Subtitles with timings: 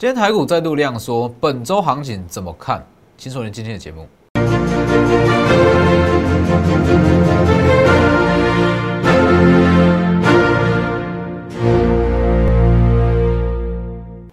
[0.00, 2.82] 今天台股再度量缩，本周行情怎么看？
[3.18, 4.08] 请收听今天的节目。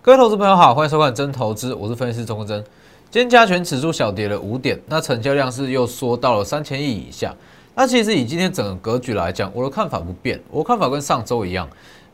[0.01, 2.63] 各位投资朋友好，欢迎收看真投资，我是分析师钟国真。
[3.11, 7.35] 今天加权指数小跌了五点，那成交量是又缩到了三千亿以下。
[7.75, 11.67] 那其实以今天整个格局来讲，我的看法不变，我看法跟上周一样。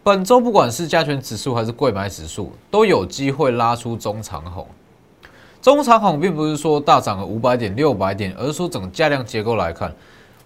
[0.04, 4.68] 本周不管是加权指数还是贵买指数，都有机会拉出中长红。
[5.62, 9.96] 中长红并不是说大涨了五百点、六百点，而是说整个价量结构来看，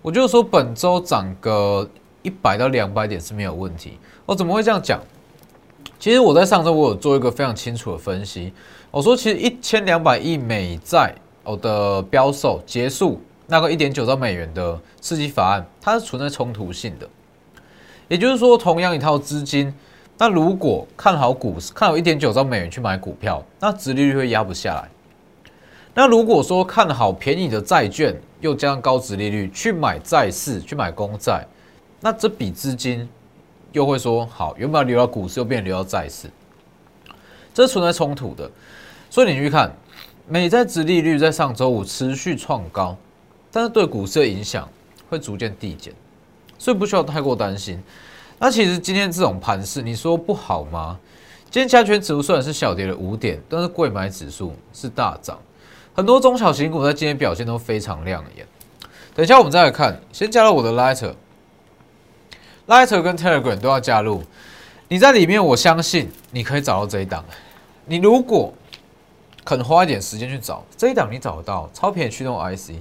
[0.04, 1.90] 我就说本周涨个
[2.22, 3.98] 一百到两百点是没有问题。
[4.28, 5.02] 我怎么会这样讲？
[5.98, 8.54] 其实我在上周我有做一个非常清楚的分析，
[8.92, 17.10] 我说其实一千两百亿美债我的标售结束，那个一点九兆美元的刺激法案，它是存在冲突性的。
[18.08, 19.74] 也就是说，同样一套资金，
[20.18, 24.90] 那如果看好股市，看好一点九兆美元去买股票，那殖利率会压不下来。
[25.94, 31.46] 那如果说看好便宜的债券，又加上高殖利率去买债市，去买公债，
[32.00, 33.08] 那这笔资金
[33.72, 36.30] 又会说好，原本流到股市，又变流到债市，
[37.54, 38.50] 这是存在冲突的。
[39.10, 39.72] 所以你去看，
[40.28, 42.96] 美债殖利率在上周五持续创高，
[43.52, 44.70] 但是对股市的影响
[45.10, 45.94] 会逐渐递减。
[46.58, 47.82] 所以不需要太过担心。
[48.40, 51.00] 那其实今天这种盘势，你说不好吗？
[51.50, 55.40] 今天加权指数虽然是小跌了五点，但是贵买指数是大涨，
[55.96, 58.46] 很多中小型股在今天表现都非常亮眼。
[59.16, 64.22] 等一下我们再来看，先加入我的 Lighter，Lighter 跟 Telegram 都要加入。
[64.90, 67.26] 你在里面，我相信你可以找到这一档。
[67.86, 68.54] 你如果
[69.44, 72.74] 肯花一点时间去找这一档，你找得到超便宜驱动 IC。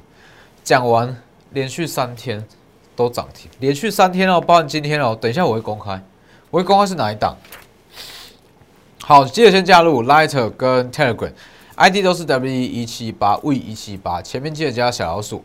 [0.62, 1.16] 讲完，
[1.52, 2.44] 连续三天。
[2.96, 5.16] 都涨停，连续三天哦，包含今天哦。
[5.20, 6.02] 等一下我会公开，
[6.50, 7.36] 我会公开是哪一档。
[9.02, 15.44] 好，记得先加入 Lighter 跟 Telegram，ID 都是 WE 一七八 V 一七八，前面记得加小老鼠。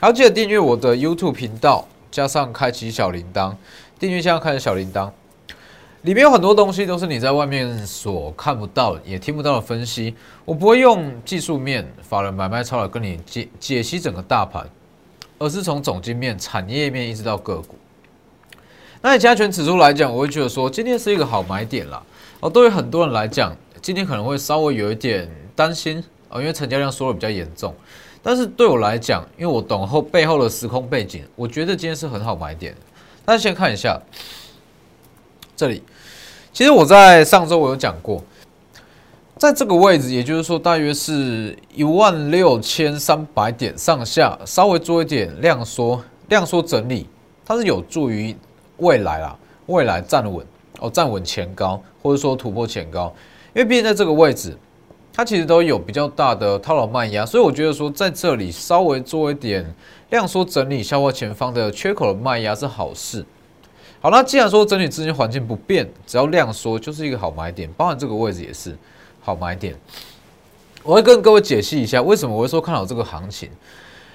[0.00, 3.54] 还要记得订阅我的 YouTube 频道，加上开启小铃铛，
[3.98, 5.10] 订阅加上开启小铃铛，
[6.02, 10.16] 里面有很多东西都是你在外面所看不到也听不到的分析。
[10.46, 14.66] 我不会用技术面、法人买卖操来跟你解解析整个大盘。
[15.40, 17.74] 而是从总经面、产业面一直到个股。
[19.00, 22.02] 那以加权指数来讲，我会觉得说今天是一个好买点啦。
[22.40, 27.74] 哦，对于很多人来讲，今天可能会稍微有一点担心哦，因为成交量缩的比较严重。
[28.22, 32.76] 但是对我来讲，因为我懂后背后的时空背景，我觉得今天是很好买点。
[33.24, 33.98] 那先看一下
[35.56, 35.82] 这里，
[36.52, 38.22] 其实我在上周我有讲过。
[39.40, 47.08] 在这个位置，也就是说，大约是一万六千三百点上下，稍微做一点量缩、量缩整理，
[47.42, 48.36] 它是有助于
[48.76, 49.34] 未来啦，
[49.64, 50.46] 未来站稳
[50.80, 53.10] 哦，站稳前高，或者说突破前高。
[53.54, 54.54] 因为毕竟在这个位置，
[55.10, 59.64] 它其实都有比较大的套牢卖压，所以我觉得说在这里稍微做一点
[60.10, 63.24] 量缩整理，消化前方的缺口的卖压是好事。
[64.02, 68.76] 好，那既然说整体资金环境不变，只要量缩就是一个好买点，包含这个位置也是。
[69.20, 69.76] 好买点，
[70.82, 73.50] 我会跟各位解析一下为什么我会说看好这个行情。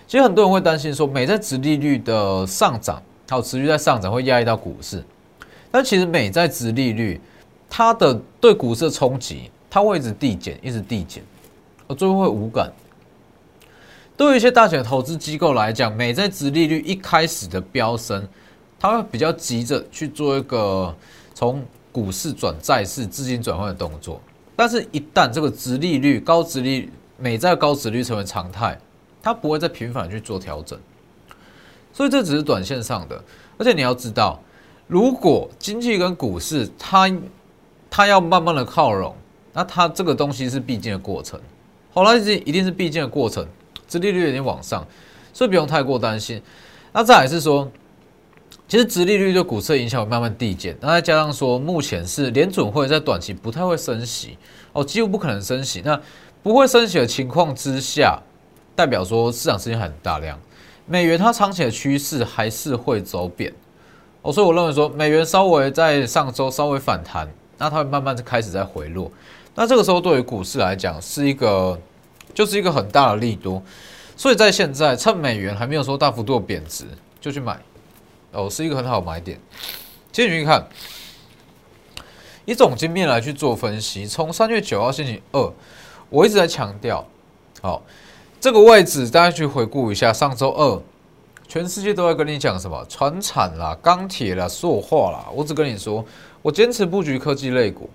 [0.07, 5.03] 其实很多人会担心说，美债殖利率的上涨，还有持续在上涨会压抑到股市。
[5.71, 7.19] 但其实美债殖利率
[7.69, 11.23] 它的对股市的冲击，它会一直递减，一直递减，
[11.87, 12.71] 而最后会无感。
[14.15, 18.25] 对于一些大型的投资机构来讲，美债殖利率一开始的飙升，
[18.79, 20.95] 它会比较急着去做一个
[21.33, 24.21] 从股市转债市资金转换的动作。
[24.55, 28.79] 但是，一旦这个殖利率高，殖利美债高殖率成为常态，
[29.21, 30.79] 它不会再频繁去做调整，
[31.91, 33.21] 所以这只是短线上的。
[33.57, 34.39] 而且你要知道，
[34.87, 37.11] 如果经济跟股市它
[37.89, 39.13] 它要慢慢的靠拢，
[39.51, 41.39] 那它这个东西是必经的过程。
[41.93, 43.45] 好了，这一定是必经的过程，
[43.87, 44.87] 殖利率有点往上，
[45.33, 46.41] 所以不用太过担心。
[46.93, 47.69] 那再来是说。
[48.67, 50.75] 其实，殖利率对股市的影响会慢慢递减。
[50.81, 54.37] 那再加上说，目前是联准会在短期不太会升息
[54.73, 55.83] 哦，几乎不可能升息。
[55.85, 55.99] 那
[56.41, 58.19] 不会升息的情况之下，
[58.75, 60.39] 代表说市场资金很大量，
[60.87, 63.53] 美元它长期的趋势还是会走贬
[64.23, 64.33] 哦。
[64.33, 67.27] 所以我认为说，美元稍微在上周稍微反弹，
[67.59, 69.11] 那它会慢慢开始在回落。
[69.53, 71.79] 那这个时候对于股市来讲，是一个
[72.33, 73.61] 就是一个很大的利多。
[74.17, 76.85] 所以在现在趁美元还没有说大幅度贬值，
[77.21, 77.59] 就去买。
[78.35, 79.39] 哦，是一个很好买点。
[80.11, 80.67] 接续看，
[82.45, 84.05] 以总经面来去做分析。
[84.05, 85.53] 从三月九号星期二，
[86.09, 87.07] 我一直在强调，
[87.61, 87.81] 好，
[88.39, 90.13] 这个位置大家去回顾一下。
[90.13, 90.81] 上周二，
[91.47, 92.85] 全世界都在跟你讲什么？
[92.87, 95.25] 船产啦、钢铁啦、塑化啦。
[95.33, 96.05] 我只跟你说，
[96.41, 97.89] 我坚持布局科技类股。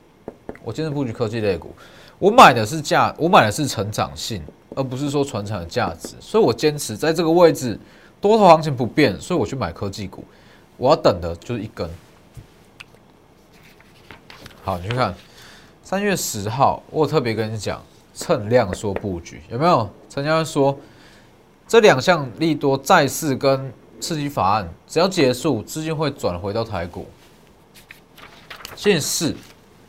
[0.63, 1.73] 我坚持布局科技类股，
[2.19, 4.43] 我买的是价，我买的是成长性，
[4.75, 7.79] 而不是说传产的价值，所以我坚持在这个位置，
[8.21, 10.25] 多头行情不变，所以我去买科技股，
[10.77, 11.89] 我要等的就是一根。
[14.63, 15.15] 好，你去看
[15.83, 17.83] 三月十号，我特别跟你讲，
[18.15, 19.89] 趁量说布局，有没有？
[20.11, 20.79] 成交说
[21.67, 27.07] 这两项利多再次跟刺激法案，只要结束，资金会转回到台股。
[28.77, 29.35] 现四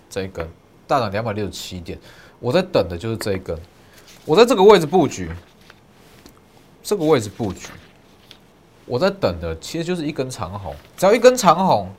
[0.09, 0.47] 这一根
[0.87, 1.99] 大涨两百六十七点，
[2.39, 3.57] 我在等的就是这一根，
[4.25, 5.29] 我在这个位置布局，
[6.81, 7.67] 这个位置布局，
[8.91, 11.89] 我在等的其实就是一根长红，只要一根长红，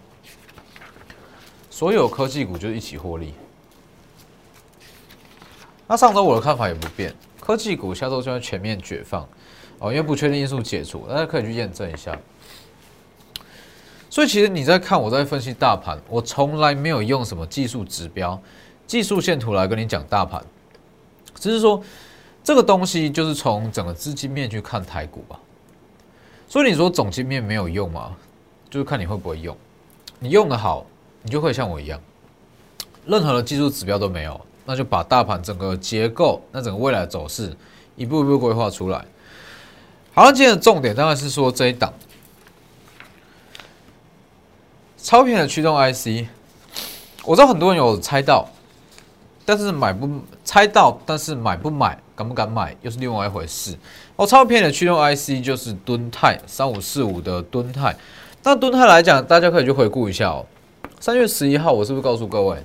[1.71, 3.33] 所有科技股就一起获利。
[5.87, 9.27] 那上周我的看法也不变，科技股下周就要全面解放
[9.79, 12.15] 哦，因为不确定因素解除，大家可以去验证一下。
[14.11, 18.39] 所以其实你在看我在分析大盘，我从来没有用什么技术指标、
[18.87, 20.45] 技术线图来跟你讲大盘，
[21.37, 21.83] 只是说
[22.45, 25.41] 这个东西就是从整个资金面去看台股吧。
[26.53, 28.15] 所以你说总金面没有用吗？
[28.69, 29.57] 就是看你会不会用。
[30.19, 30.85] 你用的好，
[31.23, 31.99] 你就会像我一样，
[33.07, 37.57] 任何的技术指标都没有，那就把大盘整个结构、那整个未来的走势
[37.97, 39.03] 一步一步规划出来。
[40.13, 41.91] 好像，今天的重点当然是说这一档。
[44.99, 46.27] 超频的驱动 IC，
[47.25, 48.47] 我知道很多人有猜到，
[49.47, 53.77] 但是买不猜到，但是买不买，敢不敢买，又是另外一回事。
[54.17, 57.95] 哦，超便宜的驱动 IC 就是敦泰三五四五的敦泰。
[58.43, 60.47] 那敦泰来讲，大家可以去回顾一下哦。
[61.01, 62.57] 三月十一号，我是不是告诉各位，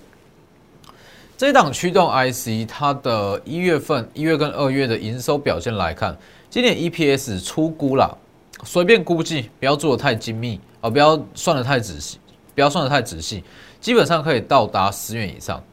[1.38, 6.16] 这一档驱动 IC 它的一月份、一月跟二月的营收表现来看，
[6.50, 8.18] 今年 EPS 出估了，
[8.64, 12.20] 随便估计，不要做的太精密啊，不要算的太仔细。
[12.56, 13.44] 不要算的太仔细，
[13.80, 15.64] 基本上可以到达十元以上，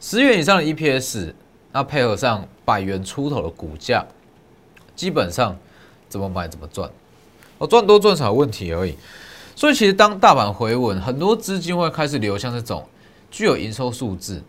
[0.00, 1.34] 十元以上的 EPS，
[1.70, 4.04] 那配合上百元出头的股价，
[4.96, 5.56] 基本上
[6.08, 6.90] 怎么买怎么赚，
[7.58, 8.96] 我赚多赚少问题而已。
[9.56, 12.88] 所以其实当大盘回稳，很多资金会开始流向这种
[13.30, 14.42] 具有营收数字，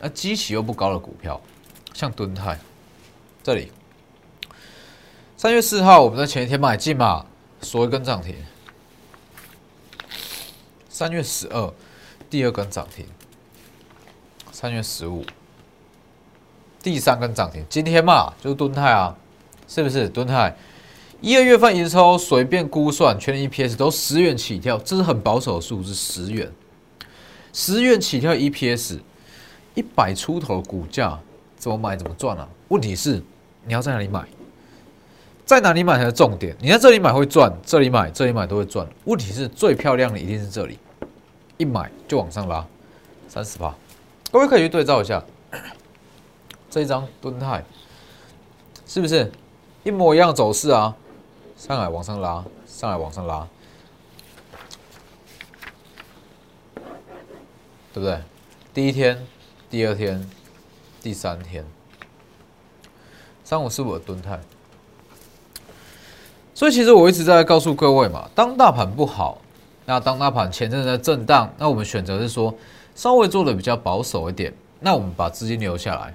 [0.00, 1.40] 而基期又不高的股票，
[1.94, 2.58] 像敦泰
[3.42, 3.72] 这里，
[5.36, 7.24] 三月四号我们在前一天买进嘛，
[7.62, 8.34] 所一根涨停。
[10.88, 11.72] 三月十二，
[12.28, 13.06] 第二根涨停；
[14.52, 15.24] 三月十五，
[16.82, 17.64] 第三根涨停。
[17.68, 19.14] 今天嘛，就是敦泰啊，
[19.68, 20.08] 是不是？
[20.08, 20.54] 敦泰
[21.20, 26.50] 一二月份营收随便估算，全年 EPS 都十元起跳，这是很保守的数字，十元，
[27.52, 28.98] 十元起跳 EPS，
[29.74, 31.18] 一百出头股价，
[31.56, 32.48] 怎么买怎么赚啊？
[32.68, 33.22] 问题是
[33.66, 34.24] 你要在哪里买？
[35.44, 36.56] 在哪里买才是重点？
[36.60, 38.86] 你在这里买会赚，这里买这里买都会赚。
[39.04, 40.78] 问题是最漂亮的一定是这里。
[41.58, 42.64] 一买就往上拉，
[43.28, 43.76] 三十八，
[44.30, 45.22] 各位可以去对照一下，
[46.70, 47.64] 这一张吨泰
[48.86, 49.30] 是不是
[49.82, 50.96] 一模一样走势啊？
[51.56, 53.46] 上来往上拉，上来往上拉，
[57.92, 58.18] 对不对？
[58.72, 59.26] 第一天、
[59.68, 60.24] 第二天、
[61.02, 61.64] 第三天，
[63.42, 64.38] 三五四五的吨泰，
[66.54, 69.38] 所以其实我一直在告诉各位嘛，当大盘不好。
[69.86, 72.54] 那当大盘前阵在震荡，那我们选择是说
[72.94, 74.54] 稍微做的比较保守一点。
[74.78, 76.14] 那我们把资金留下来，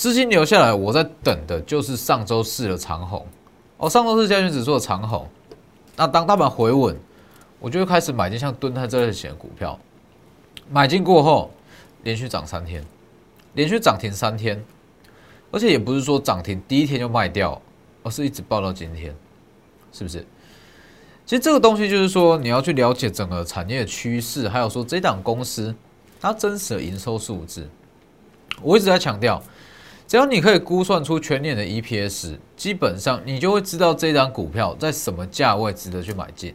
[0.00, 3.22] 资金留下来，我在等的就是上周四的长虹。
[3.76, 5.28] 哦，上周四加权指数的长虹。
[5.94, 6.96] 那当大盘回稳，
[7.58, 9.78] 我就会开始买进像敦泰这类型的股票。
[10.70, 11.50] 买进过后，
[12.02, 12.82] 连续涨三天，
[13.52, 14.64] 连续涨停三天，
[15.50, 17.60] 而且也不是说涨停第一天就卖掉，
[18.02, 19.14] 而是一直报到今天，
[19.92, 20.24] 是不是？
[21.26, 25.74] 其实这个东西就是说，你要去了解整个产业趋势，还有说这档公司
[26.18, 27.68] 它真实的营收数字。
[28.62, 29.42] 我一直在强调，
[30.10, 36.52] 只要你可以估算出全年的 EPS，基本上你就会知道这张股票在什么价位值得去买进。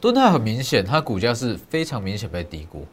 [0.00, 2.84] 敦泰很明显，它股价是非常明显被低估，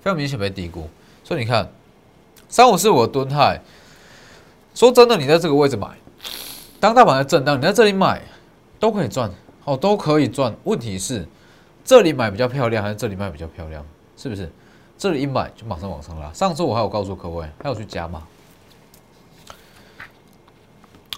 [0.00, 0.88] 非常明显被低估。
[1.24, 1.68] 所以你看，
[2.48, 3.60] 三五四五的敦泰，
[4.76, 5.88] 说真的，你在这个位置买，
[6.78, 8.22] 当大盘在震荡，你在这里买。
[8.78, 9.28] 都可以赚，
[9.64, 10.54] 哦，都可以赚。
[10.62, 11.26] 问题是，
[11.84, 13.84] 这里买比较漂亮，还是这里卖比较漂亮？
[14.16, 14.48] 是不是？
[15.00, 16.30] 这里一买就马上往上拉。
[16.34, 18.22] 上次我还有告诉各位，还有去加码。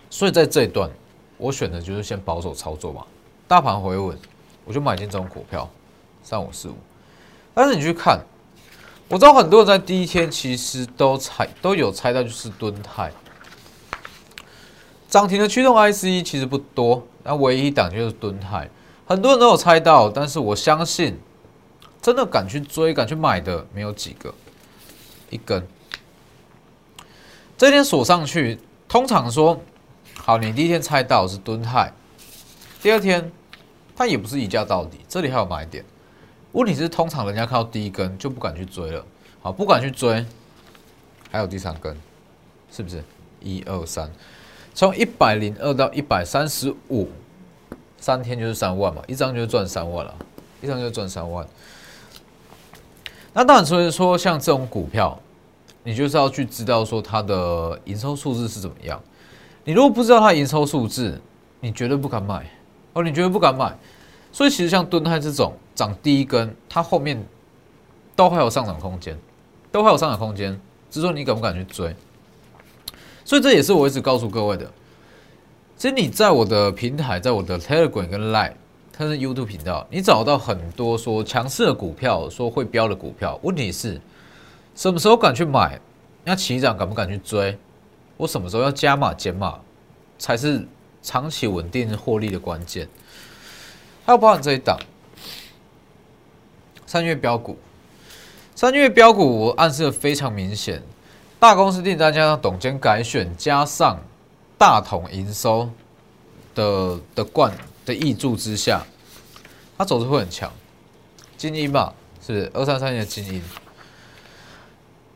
[0.08, 0.88] 所以在这一段，
[1.36, 3.04] 我选的就是先保守操作嘛。
[3.48, 4.16] 大盘回稳，
[4.64, 5.68] 我就买进这种股票，
[6.22, 6.76] 三五四五。
[7.54, 8.20] 但是你去看，
[9.08, 13.10] 我知道很多人在第一天其实都猜都有猜到，就是敦泰
[15.08, 17.04] 涨停的驱动 IC 其实不多。
[17.24, 18.70] 那唯一一档就是敦泰，
[19.08, 21.18] 很多人都有猜到，但是我相信，
[22.02, 24.34] 真的敢去追、敢去买的没有几个。
[25.30, 25.66] 一根，
[27.56, 29.58] 这天锁上去，通常说
[30.18, 31.90] 好，你第一天猜到是蹲泰，
[32.82, 33.32] 第二天
[33.96, 35.82] 它也不是一价到底，这里还有买点。
[36.52, 39.02] 问题是通常人家看到第一根就不敢去追了，
[39.40, 40.26] 好，不敢去追，
[41.30, 41.96] 还有第三根，
[42.70, 43.02] 是不是？
[43.40, 44.10] 一二三，
[44.74, 47.08] 从一百零二到一百三十五，
[47.96, 50.14] 三天就是三万嘛，一张就赚三万了，
[50.60, 51.48] 一张就赚三万。
[53.34, 55.18] 那当然，所以说像这种股票，
[55.84, 59.00] 你就是要去知道说它的营收数字是怎么样。
[59.64, 61.18] 你如果不知道它营收数字，
[61.60, 62.46] 你绝对不敢买
[62.92, 63.74] 哦，你绝对不敢买。
[64.32, 67.22] 所以其实像敦泰这种涨第一根，它后面
[68.14, 69.18] 都还有上涨空间，
[69.70, 70.52] 都还有上涨空间，
[70.90, 71.94] 只是说你敢不敢去追。
[73.24, 74.70] 所以这也是我一直告诉各位的。
[75.76, 78.52] 其实你在我的平台，在我的 Telegram 跟 Line。
[78.92, 83.40] 它是 YouTube 频道，你找到很多说强势的股票，说会标的股票。
[83.42, 83.98] 问题是，
[84.74, 85.80] 什么时候敢去买？
[86.24, 87.58] 那起涨敢不敢去追？
[88.18, 89.58] 我什么时候要加码减码，
[90.18, 90.64] 才是
[91.02, 92.86] 长期稳定获利的关键。
[94.04, 94.78] 还有包含这一档，
[96.84, 97.56] 三月标股，
[98.54, 100.82] 三月标股我暗示的非常明显，
[101.40, 103.98] 大公司订单加上董监改选，加上
[104.58, 105.70] 大统营收
[106.54, 107.52] 的的冠。
[107.84, 108.82] 的益助之下，
[109.76, 110.50] 它走势会很强。
[111.36, 111.92] 精英吧，
[112.24, 113.42] 是二三三年的精英。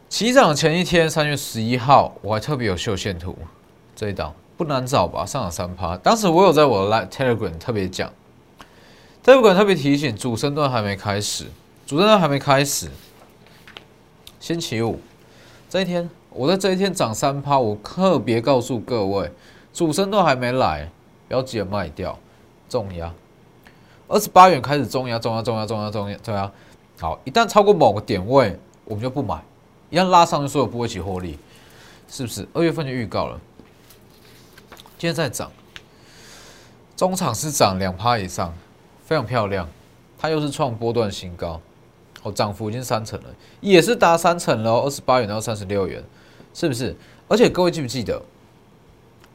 [0.09, 3.37] 起涨前一天，三月十一号，我还特别有秀线图，
[3.95, 5.27] 这一档不难找吧？
[5.27, 5.97] 上涨三趴。
[5.99, 8.13] 当时我有在我的 Telegram 特别讲
[9.25, 11.45] ，Telegram 特别提醒，主升段还没开始，
[11.87, 12.91] 主升段还没开始。
[14.41, 15.01] 星期五
[15.69, 19.31] 这一天，我在这一天涨三趴，我特别告诉各位，
[19.75, 20.91] 主升段还没来，
[21.29, 22.19] 不要急着卖掉。
[22.69, 23.13] 重压，
[24.09, 26.51] 二十八元开始重压，重压，重压，重压，重压，重压。
[26.99, 29.43] 好，一旦超过某个点位，我们就不买。
[29.91, 31.39] 一旦拉上去，所有不会起获利，
[32.09, 32.47] 是不是？
[32.53, 33.41] 二月份就预告了，
[34.99, 35.51] 今天在涨，
[36.97, 38.55] 中场是涨两趴以上，
[39.05, 39.69] 非常漂亮。
[40.19, 41.61] 它又是创波段新高，
[42.23, 43.29] 哦，涨幅已经三成了，
[43.61, 44.81] 也是达三成了。
[44.81, 46.03] 二十八元到三十六元，
[46.55, 46.97] 是不是？
[47.29, 48.21] 而且各位记不记得，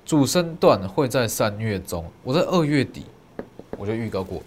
[0.04, 3.06] 主升段会在三月中，我在二月底。
[3.78, 4.42] 我就预告过，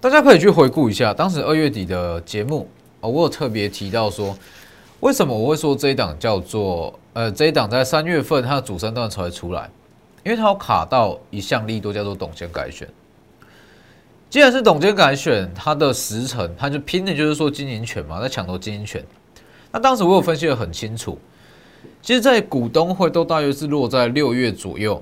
[0.00, 2.68] 大家可以去回顾一下当时二月底的节目
[3.00, 4.36] 啊，我有特别提到说，
[5.00, 9.70] 为什么我会说这一档叫做呃这一档在三月份它的主升段才会出来，
[10.24, 12.88] 因为它有卡到一项利多叫做董监改选。
[14.28, 19.04] 既然是董监改选，它的时辰它就拼的就是说经营权嘛，在抢夺经营权。
[19.70, 21.18] 那当时我有分析的很清楚，
[22.02, 25.00] 其实，在股东会都大约是落在六月左右。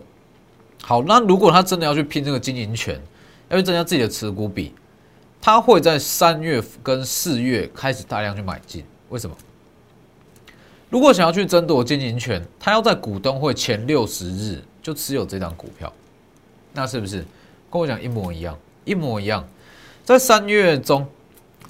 [0.83, 3.01] 好，那如果他真的要去拼这个经营权，
[3.49, 4.73] 要去增加自己的持股比，
[5.41, 8.85] 他会在三月跟四月开始大量去买进。
[9.11, 9.37] 为什么？
[10.89, 15.93] 如果想要去争夺经营权，他要在股东会前六十日就持有这张股票，
[16.73, 17.25] 那是不是
[17.71, 18.59] 跟我讲一模一样？
[18.87, 19.47] 一模一样，
[20.05, 21.07] 在三月中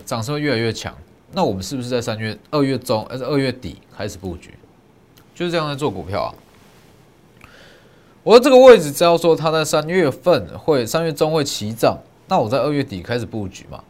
[0.04, 0.96] 涨势会越来越强，
[1.32, 4.54] 那我们是不是在三月、二月中还是二月底开始布局？
[5.34, 6.30] 就是这样在做股票啊。
[8.28, 13.82] 我这个位置，只要说它在三月份会三月中会起涨，那我在二月底开始布局嘛，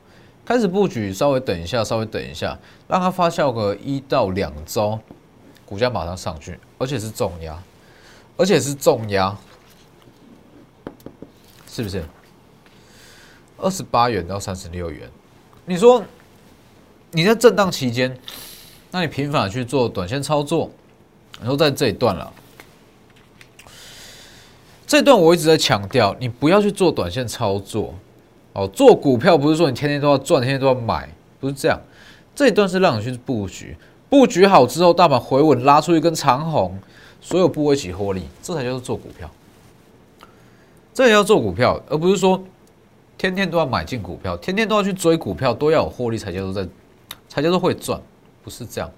[0.44, 4.96] 开始布局，稍微等一下，稍微等一下，让它发酵个一到两周，
[5.66, 7.60] 股价马上上去，而且是重压，
[8.36, 9.36] 而且是重压，
[11.68, 12.04] 是不是？
[13.56, 15.10] 二十八元到三十六元，
[15.66, 16.00] 你说
[17.10, 18.16] 你在震荡期间，
[18.92, 20.70] 那你频繁去做短线操作，
[21.40, 22.32] 然后在这一段了。
[24.88, 27.92] 这段我一直在强调，你不要去做短线操作，
[28.54, 31.06] 哦，做股票不是说你天天都要赚，天天都要买，
[31.38, 31.78] 不是这样。
[32.34, 33.76] 这一段是让你去布局，
[34.08, 36.78] 布局好之后，大盘回稳拉出一根长红，
[37.20, 39.30] 所有部位一起获利，这才叫做做股票。
[40.94, 42.42] 这也要做股票，而不是说
[43.18, 46.66] 天天都要买进股票，天天都要去追股票，都要有获利才叫做在，
[47.28, 48.00] 才叫做会赚，
[48.42, 48.90] 不是这样。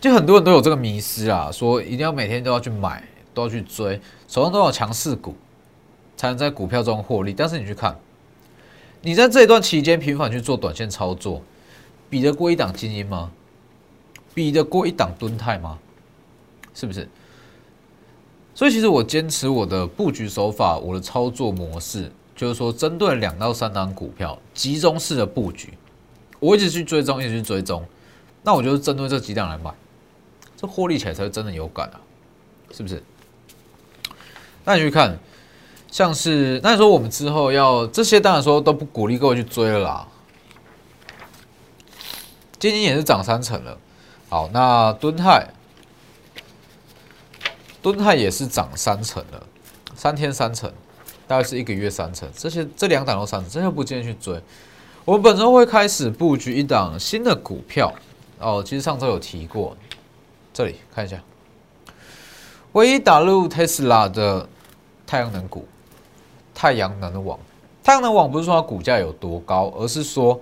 [0.00, 3.04] 就很多人都有这个迷失啊，说一定要每天都要去买。
[3.34, 5.34] 都要去追，手上都有强势股，
[6.16, 7.32] 才能在股票中获利。
[7.32, 7.96] 但是你去看，
[9.00, 11.42] 你在这一段期间频繁去做短线操作，
[12.08, 13.30] 比得过一档精英吗？
[14.34, 15.78] 比得过一档吨泰吗？
[16.74, 17.08] 是不是？
[18.54, 25.72] 所以其实我坚持我的布局手法，我的操作模式，就是说针对两到三档股票集中式的布局，
[26.38, 27.84] 我一直去追踪，一直去追踪，
[28.42, 29.72] 那我就是针对这几档来买，
[30.56, 32.00] 这获利起来才会真的有感啊，
[32.72, 33.02] 是不是？
[34.64, 35.18] 那你去看，
[35.90, 40.08] 像是那你说我们之后要这些，当然说都不鼓励各位去追了啦。
[42.58, 43.76] 今天也是涨三成了。
[44.28, 45.48] 好，那敦泰，
[47.82, 49.46] 敦泰也是涨三成了，
[49.94, 50.72] 三天三成，
[51.26, 52.28] 大概是一个月三成。
[52.34, 54.40] 这些这两档都三成，这些不建议去追。
[55.04, 57.92] 我本周会开始布局一档新的股票
[58.38, 59.76] 哦，其实上周有提过，
[60.54, 61.20] 这里看一下，
[62.72, 64.48] 唯一打入特斯拉的
[65.06, 65.66] 太阳能股，
[66.54, 67.38] 太阳能网。
[67.84, 70.40] 太阳能网不是说它股价有多高，而是说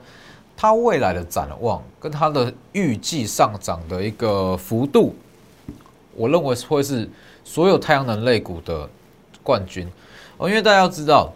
[0.56, 5.12] 它未来的展望跟它的预计上涨的一个幅度，
[6.14, 7.08] 我认为会是
[7.42, 8.88] 所有太阳能类股的
[9.42, 9.88] 冠军
[10.36, 10.48] 哦。
[10.48, 11.32] 因为大家要知道，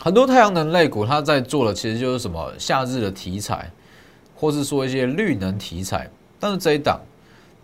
[0.00, 3.70] 很多太阳能类股它在做的其实就是什么夏日的题材，
[4.34, 6.98] 或是说一些绿能题材，但是这一档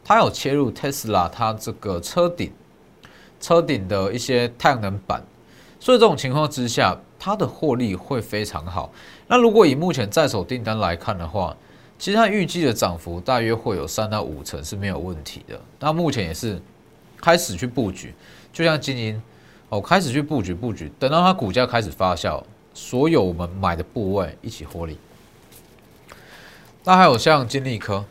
[0.06, 2.52] 它有切入特斯拉它这个车顶
[3.40, 5.20] 车顶的一些太阳能板，
[5.80, 6.96] 所以这种情况之下。
[7.18, 8.92] 它的获利会非常好。
[9.26, 11.56] 那如果以目前在手订单来看的话，
[11.98, 15.58] 其实它预计的涨幅大约会有三到五成是没有问题的。
[15.80, 16.60] 那目前也是
[17.20, 18.14] 开始去布局，
[18.52, 19.20] 就像金鹰
[19.70, 22.40] 哦，开始去布局布局，等到它股价开始发酵，
[22.74, 24.98] 所有我们买的部位一起获利。
[26.84, 28.04] 那还有像金利科，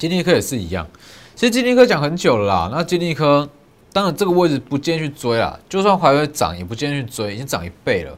[0.00, 0.88] 金利科也是一样。
[1.36, 3.48] 其实金利科讲很久了啦，那金利科。
[3.92, 8.16] 当然，这个位置不建议去追啊，就算还会涨，也不建议去追，已经涨一倍了。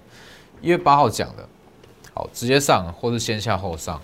[0.60, 1.48] 一月八号讲的，
[2.12, 3.98] 好，直接上或是先下后上。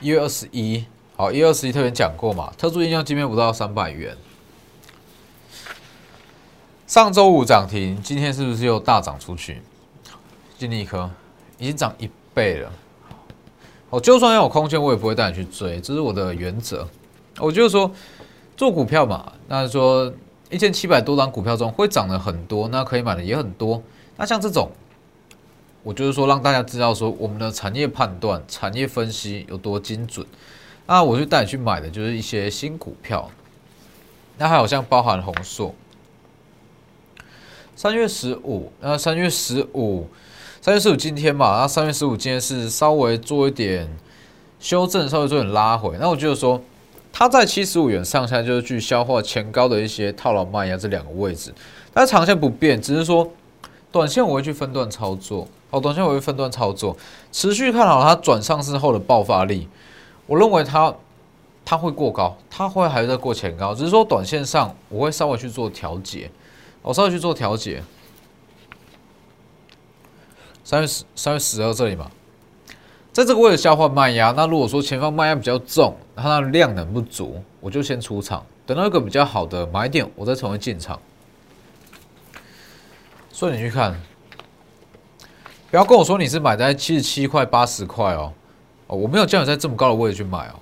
[0.00, 0.84] 一月二十一，
[1.16, 4.16] 好，一月二十一特别讲过嘛，特殊印象今天不到三百元。
[6.86, 9.60] 上周五涨停，今天是不是又大涨出去？
[10.58, 11.10] 金立科
[11.58, 12.72] 已经涨一倍了。
[13.92, 16.88] 哦，就算要有空间，我也不会带你去追，这是我的原则。
[17.38, 17.88] 我就是说。
[18.54, 20.12] 做股票嘛，那说
[20.50, 23.82] 一千七百多张股票中会涨的很多，那可以买的也很多。
[24.16, 24.70] 那像这种，
[25.82, 30.24] 我就是说让大家知道说我们的产业判断、产业分析有多精准。
[30.86, 33.28] 那我就带你去买的就是一些新股票。
[34.36, 35.74] 那还有像包含红硕，
[37.74, 40.06] 三月十五，那三月十五，
[40.64, 43.88] 三月十五今天嘛，那三月十五今天是稍微做一点
[44.60, 45.96] 修正，稍微做点拉回。
[45.98, 46.62] 那我觉得说。
[47.12, 51.52] 它在七十五元上下就是去消化前高的一些套牢卖压这两个位置，
[51.92, 53.28] 但长线不变，只是说
[53.90, 56.96] 短线我会去分段操作，哦，短线我会分段操作，
[57.30, 59.68] 持续看好它转上市后的爆发力，
[60.26, 60.94] 我认为它
[61.66, 66.30] 它会过高，它会还在过前高，只是说短线上我会稍微去做调节，
[66.80, 67.82] 我稍微去做调节，
[70.72, 72.10] 三月十三月十二这里嘛。
[73.12, 80.98] 在这个位置消化卖压，那如果说前方卖压比较重，它的量能不足，我就先出场，等到一个比较好的买点，我再重新进场。
[83.30, 83.94] 所以你去看，
[85.70, 88.32] 不要跟我说你是买在七十七块、八十块哦，
[88.86, 90.54] 哦，我没有叫你在这么高的位置去买哦。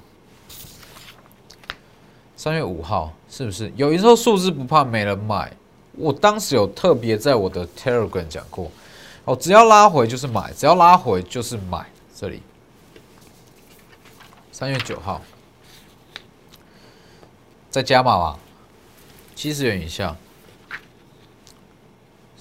[2.35, 5.53] 三月五号是不是有营收数字不怕没人买？
[5.93, 8.69] 我当时有特别在我的 Telegram 讲过，
[9.25, 11.87] 哦，只要拉回就是买，只要拉回就是买。
[12.17, 12.43] 这里，
[14.53, 15.23] 三月九号
[17.71, 18.39] 再加码吧，
[19.35, 20.15] 七十元以下。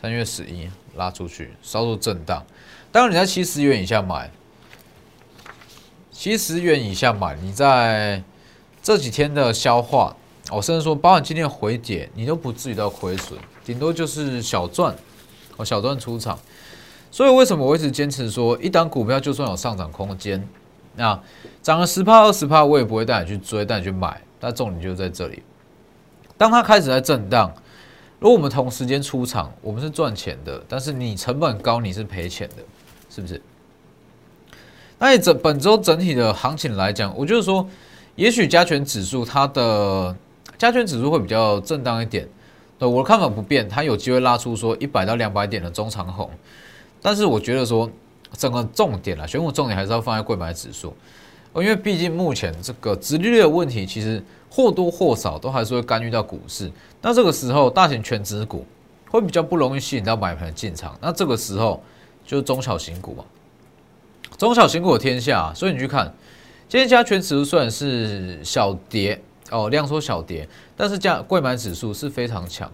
[0.02, 2.46] 三月十一拉出去，稍作震荡。
[2.92, 4.32] 当然你在七十元以下买，
[6.12, 8.22] 七十元以下买，你在
[8.82, 10.16] 这几天的消化，
[10.52, 14.94] 我甚至说，包含今天回跌，你都不至于到亏损，顶多就是小赚，
[15.56, 16.38] 哦，小赚出场。
[17.12, 20.48] 所以为什么我一直坚持说，一档股票就算有上涨空间，
[20.96, 21.20] 那
[21.62, 24.22] 涨了十帕二十帕，我也不会带你去追，带你去买。
[24.42, 25.44] 但重点就在这里，
[26.38, 27.54] 当它开始在震荡，
[28.20, 32.64] 如果我们同时间出场，我们是赚钱的，但是你成本高，你是赔钱的，
[33.10, 33.42] 是不是？
[34.98, 37.68] 那整本周整体的行情来讲，我就是说，
[38.16, 40.16] 也许加权指数它的
[40.58, 42.26] 加权指数会比较震荡一点，
[42.78, 46.32] 对我的看法不变，它有机会拉出说一百到两百点的中长红。
[47.02, 47.90] 但是我觉得说，
[48.34, 50.94] 整个重点啊，选股重点还是要放在贵买指数，
[51.56, 56.72] 因为毕竟目前这个殖利率的问题，其实或多或少都还是会干预到股市。
[57.02, 58.66] 那这个时候，大型全值股
[59.10, 60.98] 会比较不容易吸引到买盘进场。
[61.02, 61.82] 那这个时候
[62.26, 63.24] 就是中小型股嘛，
[64.38, 65.54] 中小型股的天下。
[65.56, 66.14] 所以你去看，
[66.68, 72.70] 今天加权指数虽然是小跌哦，量缩小跌，但是加贵买指数是非常强，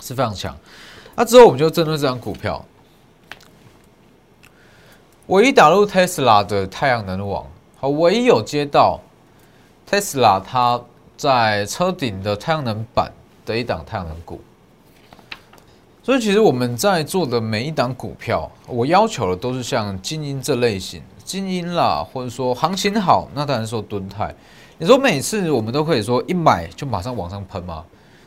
[0.00, 0.56] 是非常强。
[1.14, 2.64] 那之后我们就针对这张股票。
[5.30, 7.46] 唯一打入特斯拉的太阳能网，
[7.78, 8.98] 好，唯一有接到
[9.86, 10.80] 特斯拉它
[11.16, 13.12] 在车顶的太阳能板
[13.46, 14.40] 的一档太阳能股，
[16.02, 24.34] 所以其实我们在做的每一档股票，我要求的都是像精英这类型，精英啦，或者说行情好，那当然说蹲泰。
[24.78, 27.84] 你说每次我们都可以说一买就马上往上喷吗？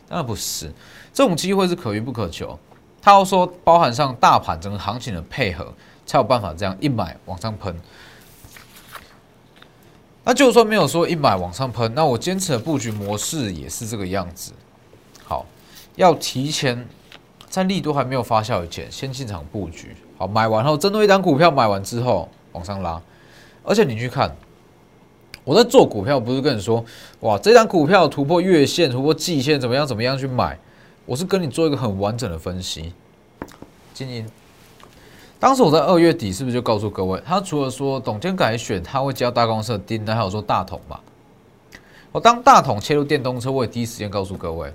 [0.07, 0.71] 当然不是，
[1.13, 2.57] 这种机会是可遇不可求。
[3.01, 5.67] 他要说包含上大盘整个行情的配合，
[6.05, 7.75] 才有办法这样一买往上喷。
[10.25, 14.53] 那就算没有说一买往上喷，那我坚持的布局模式也是这个样子。
[15.25, 15.45] 好，
[15.97, 16.87] 要提前
[17.49, 19.93] 在利多还没有发酵以前，先进场布局。
[20.17, 23.01] 好，买完后，针对一单股票买完之后往上拉。
[23.65, 24.33] 而且你去看，
[25.43, 26.85] 我在做股票，不是跟你说，
[27.19, 30.57] 哇，这张股票突破月线、突破季线，怎么样怎么样去买？
[31.05, 32.93] 我是跟你做一个很完整的分析。
[33.93, 34.25] 精英。
[35.43, 40.97] 当时我在二月底是不是就告诉各位，他除了说董监改选，他会交大公司的订单，还有说大统嘛？
[42.13, 44.73] 我当大统切入电动车，我也第一时间告诉各位，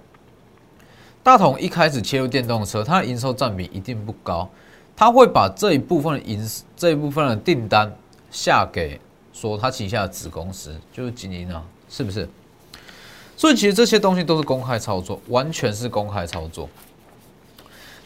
[1.22, 4.46] 大统一开始切入电动车，它的营收占比一定不高，
[4.94, 7.90] 他会把这一部分的营这一部分的订单
[8.30, 9.00] 下给
[9.32, 12.28] 说他旗下的子公司，就是精英啊，是不是？
[13.38, 16.68] 所以其实这些东西都是公开操作，完全是公开操作。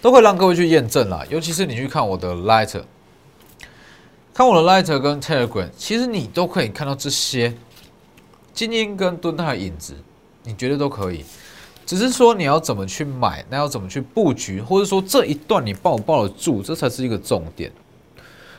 [0.03, 2.83] 都会让各位去验证啦，尤其是你去看我的 Lighter，
[4.35, 7.55] 看我的 Lighter 跟 Telegram，其实你都可以看到这些
[8.53, 9.95] 精英跟蹲泰的影子，
[10.43, 11.25] 你觉得都可以，
[11.87, 17.71] 只是说你要怎么去买，那要怎么去布局，或者说这一段你抱不抱得住，这才是一个重点。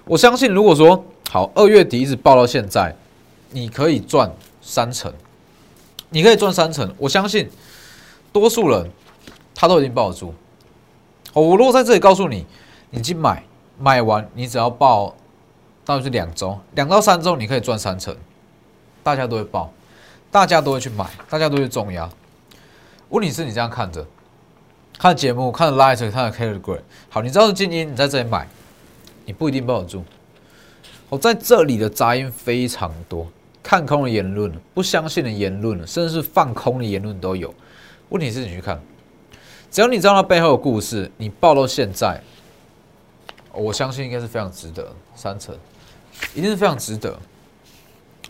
[0.05, 2.95] 我相信，如果说好二月底一直抱到现在，
[3.51, 5.13] 你可以赚三成，
[6.09, 7.49] 你可以赚三成，我相信
[8.31, 8.89] 多数人
[9.53, 10.33] 他都已经抱得住。
[11.41, 12.45] 我如果在这里告诉你，
[12.91, 13.43] 你去买，
[13.79, 15.15] 买完你只要报，
[15.83, 18.15] 大概是两周，两到三周你可以赚三成，
[19.01, 19.73] 大家都会报，
[20.29, 22.07] 大家都会去买，大家都会重压。
[23.09, 24.05] 问题是你这样看着，
[24.99, 28.47] 看节目，看 Light，看 c a r e g r a 好，你知道是静音，你在这里买，
[29.25, 30.03] 你不一定抱得住。
[31.09, 33.27] 我在这里的杂音非常多，
[33.63, 37.51] 看空的言论，不相信的言论，甚至是放空的言论都有。
[38.09, 38.79] 问题是你去看。
[39.73, 42.21] 只要你知道它背后的故事，你报到现在，
[43.51, 45.55] 我相信应该是非常值得三成，
[46.35, 47.17] 一定是非常值得。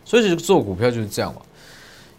[0.06, 1.41] 所以其实做股票就是这样嘛。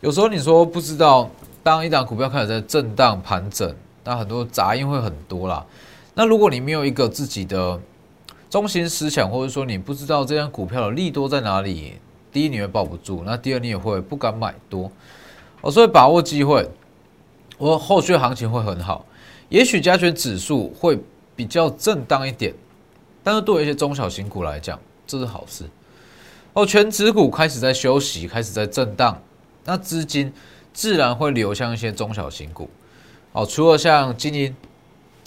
[0.03, 1.31] 有时候你说不知道，
[1.63, 5.65] 当一档股票开始在震荡盘整，那很多杂音会很多啦。
[6.13, 7.81] 那如果你没有一个自己的
[8.51, 11.95] 中心思想，或者说你不知道这张股票的利多在哪里，
[12.31, 14.93] 第一你会抱不住，那第二你也会不敢买多。
[15.63, 16.69] 哦，所以把握机会，
[17.57, 19.07] 我后续行情会很好。
[19.55, 20.99] 也许加权指数会
[21.37, 22.53] 比较震荡一点，
[23.23, 25.71] 但是对一些中小型股来讲，这是好事。
[26.55, 29.23] 哦，全指股开始在休息，开始在震荡，
[29.65, 30.33] 那资金
[30.73, 32.69] 自然会流向一些中小型股。
[33.31, 34.57] 哦，除了像金鹰，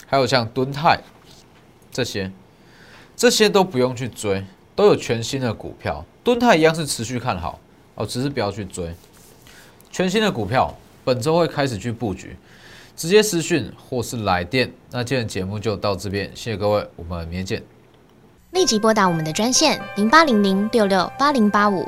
[0.05, 1.01] 还有像敦泰
[1.89, 2.29] 这些，
[3.15, 4.43] 这些都不用去追，
[4.75, 6.03] 都有全新的股票。
[6.25, 7.61] 敦泰一样是持续看好，
[7.95, 8.93] 哦，只是不要去追。
[9.89, 12.35] 全新的股票本周会开始去布局。
[12.97, 17.63] 直接私讯或是来电，那今天的节目就到这边，谢谢各位，我们明天见。
[18.51, 21.87] 立即拨打我们的专线零八零零六六八零八五